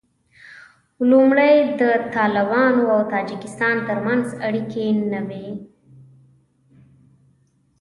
لومړی 1.09 1.55
د 1.79 1.81
طالبانو 2.15 2.83
او 2.93 2.99
تاجکستان 3.13 3.75
تر 3.87 3.97
منځ 4.05 4.25
اړیکې 4.47 4.85
نه 5.11 5.21
وې 5.27 5.49